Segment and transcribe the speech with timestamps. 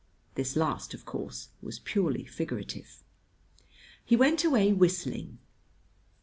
[0.33, 3.03] This last, of course, was purely figurative.
[4.03, 5.37] He went away whistling.